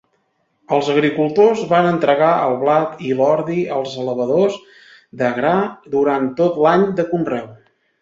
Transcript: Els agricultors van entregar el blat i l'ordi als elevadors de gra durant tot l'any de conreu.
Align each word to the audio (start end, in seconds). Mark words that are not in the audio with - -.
Els 0.77 0.87
agricultors 0.93 1.61
van 1.73 1.89
entregar 1.89 2.31
el 2.47 2.57
blat 2.63 3.05
i 3.09 3.13
l'ordi 3.21 3.59
als 3.77 3.95
elevadors 4.07 4.59
de 5.23 5.33
gra 5.41 5.55
durant 5.97 6.31
tot 6.45 6.63
l'any 6.67 6.93
de 7.03 7.11
conreu. 7.17 7.51